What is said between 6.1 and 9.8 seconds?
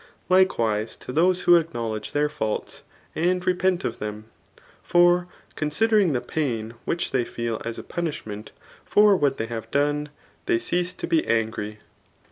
the pain which they feel as a punishment for what they have